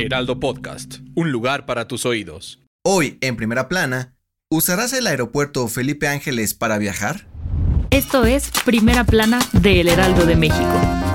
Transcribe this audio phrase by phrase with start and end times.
[0.00, 2.60] Heraldo Podcast, un lugar para tus oídos.
[2.86, 4.14] Hoy, en primera plana,
[4.48, 7.26] ¿usarás el aeropuerto Felipe Ángeles para viajar?
[7.90, 11.07] Esto es Primera Plana de El Heraldo de México.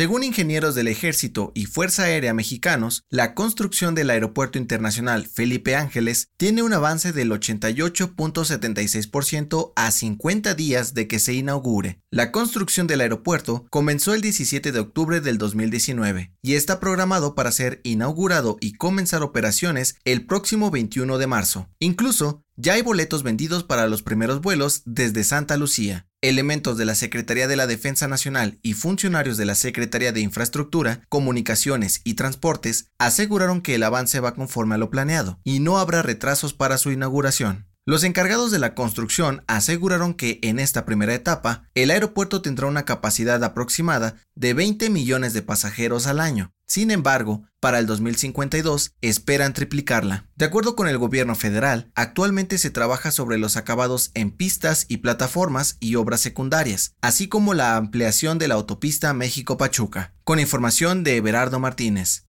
[0.00, 6.28] Según ingenieros del Ejército y Fuerza Aérea mexicanos, la construcción del Aeropuerto Internacional Felipe Ángeles
[6.38, 12.00] tiene un avance del 88.76% a 50 días de que se inaugure.
[12.10, 17.52] La construcción del aeropuerto comenzó el 17 de octubre del 2019 y está programado para
[17.52, 21.68] ser inaugurado y comenzar operaciones el próximo 21 de marzo.
[21.78, 26.06] Incluso, ya hay boletos vendidos para los primeros vuelos desde Santa Lucía.
[26.20, 31.00] Elementos de la Secretaría de la Defensa Nacional y funcionarios de la Secretaría de Infraestructura,
[31.08, 36.02] Comunicaciones y Transportes aseguraron que el avance va conforme a lo planeado y no habrá
[36.02, 37.69] retrasos para su inauguración.
[37.86, 42.84] Los encargados de la construcción aseguraron que en esta primera etapa el aeropuerto tendrá una
[42.84, 46.52] capacidad aproximada de 20 millones de pasajeros al año.
[46.66, 50.28] Sin embargo, para el 2052 esperan triplicarla.
[50.36, 54.98] De acuerdo con el gobierno federal, actualmente se trabaja sobre los acabados en pistas y
[54.98, 60.14] plataformas y obras secundarias, así como la ampliación de la autopista México-Pachuca.
[60.22, 62.26] Con información de Everardo Martínez.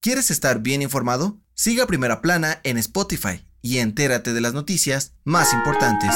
[0.00, 1.40] ¿Quieres estar bien informado?
[1.54, 6.10] Siga Primera Plana en Spotify y entérate de las noticias más importantes.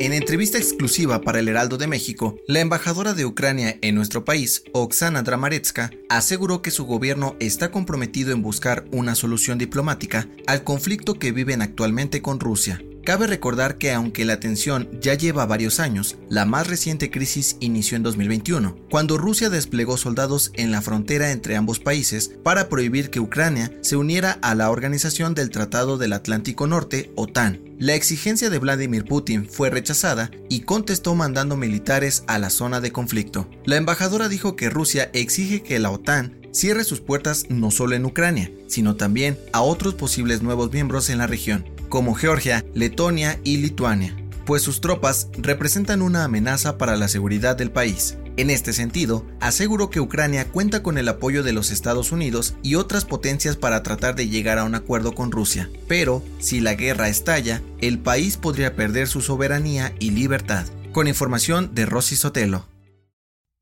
[0.00, 4.64] En entrevista exclusiva para el Heraldo de México, la embajadora de Ucrania en nuestro país,
[4.72, 11.14] Oksana Dramaretska, aseguró que su gobierno está comprometido en buscar una solución diplomática al conflicto
[11.14, 12.82] que viven actualmente con Rusia.
[13.04, 17.98] Cabe recordar que aunque la tensión ya lleva varios años, la más reciente crisis inició
[17.98, 23.20] en 2021, cuando Rusia desplegó soldados en la frontera entre ambos países para prohibir que
[23.20, 27.60] Ucrania se uniera a la Organización del Tratado del Atlántico Norte, OTAN.
[27.78, 32.90] La exigencia de Vladimir Putin fue rechazada y contestó mandando militares a la zona de
[32.90, 33.50] conflicto.
[33.66, 38.06] La embajadora dijo que Rusia exige que la OTAN cierre sus puertas no solo en
[38.06, 43.58] Ucrania, sino también a otros posibles nuevos miembros en la región como Georgia, Letonia y
[43.58, 48.16] Lituania, pues sus tropas representan una amenaza para la seguridad del país.
[48.36, 52.74] En este sentido, aseguró que Ucrania cuenta con el apoyo de los Estados Unidos y
[52.74, 57.08] otras potencias para tratar de llegar a un acuerdo con Rusia, pero si la guerra
[57.08, 60.66] estalla, el país podría perder su soberanía y libertad.
[60.92, 62.73] Con información de Rosy Sotelo.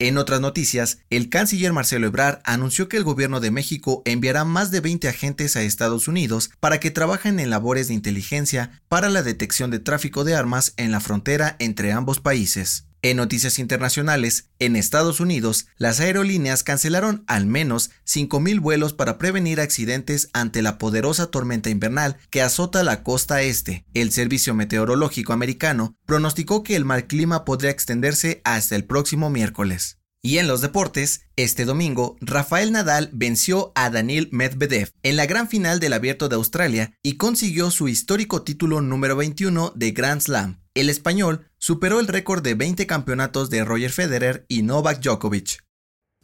[0.03, 4.73] En otras noticias, el canciller Marcelo Ebrard anunció que el gobierno de México enviará más
[4.73, 9.23] de 20 agentes a Estados Unidos para que trabajen en labores de inteligencia para la
[9.23, 12.85] detección de tráfico de armas en la frontera entre ambos países.
[13.05, 19.61] En noticias internacionales, en Estados Unidos, las aerolíneas cancelaron al menos 5.000 vuelos para prevenir
[19.61, 23.85] accidentes ante la poderosa tormenta invernal que azota la costa este.
[23.93, 29.99] El Servicio Meteorológico Americano pronosticó que el mal clima podría extenderse hasta el próximo miércoles.
[30.25, 35.49] Y en los deportes, este domingo, Rafael Nadal venció a Daniel Medvedev en la gran
[35.49, 40.61] final del Abierto de Australia y consiguió su histórico título número 21 de Grand Slam.
[40.75, 45.65] El español superó el récord de 20 campeonatos de Roger Federer y Novak Djokovic.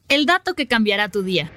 [0.09, 1.51] El dato que cambiará tu día.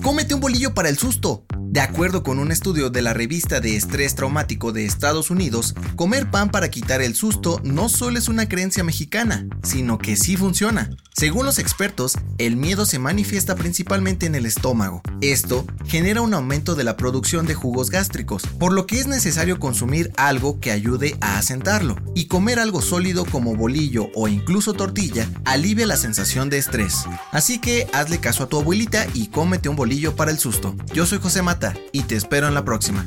[0.00, 1.44] Cómete un bolillo para el susto.
[1.66, 6.30] De acuerdo con un estudio de la revista de estrés traumático de Estados Unidos, comer
[6.30, 10.90] pan para quitar el susto no solo es una creencia mexicana, sino que sí funciona.
[11.16, 15.00] Según los expertos, el miedo se manifiesta principalmente en el estómago.
[15.20, 19.60] Esto genera un aumento de la producción de jugos gástricos, por lo que es necesario
[19.60, 21.94] consumir algo que ayude a asentarlo.
[22.16, 27.04] Y comer algo sólido como bolillo o incluso tortilla alivia la sensación de estrés.
[27.30, 30.74] Así que hazle caso a tu abuelita y cómete un bolillo para el susto.
[30.92, 33.06] Yo soy José Mata y te espero en la próxima.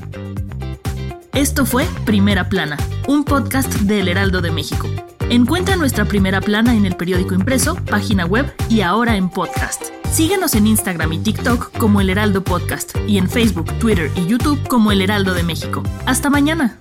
[1.33, 4.87] Esto fue Primera Plana, un podcast de El Heraldo de México.
[5.29, 9.87] Encuentra nuestra Primera Plana en el periódico impreso, página web y ahora en podcast.
[10.09, 14.65] Síguenos en Instagram y TikTok como El Heraldo Podcast y en Facebook, Twitter y YouTube
[14.69, 15.83] como El Heraldo de México.
[16.05, 16.77] Hasta mañana.